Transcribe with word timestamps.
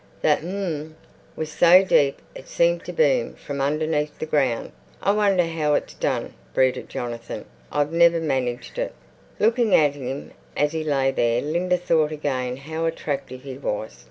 The 0.23 0.37
"Hum" 0.37 0.95
was 1.35 1.51
so 1.51 1.85
deep 1.85 2.23
it 2.33 2.47
seemed 2.47 2.83
to 2.85 2.91
boom 2.91 3.35
from 3.35 3.61
underneath 3.61 4.17
the 4.17 4.25
ground. 4.25 4.71
"I 4.99 5.11
wonder 5.11 5.45
how 5.45 5.75
it's 5.75 5.93
done," 5.93 6.33
brooded 6.55 6.89
Jonathan; 6.89 7.45
"I've 7.71 7.91
never 7.91 8.19
managed 8.19 8.79
it." 8.79 8.95
Looking 9.39 9.75
at 9.75 9.93
him 9.93 10.31
as 10.57 10.71
he 10.71 10.83
lay 10.83 11.11
there, 11.11 11.43
Linda 11.43 11.77
thought 11.77 12.11
again 12.11 12.57
how 12.57 12.85
attractive 12.85 13.43
he 13.43 13.59
was. 13.59 13.99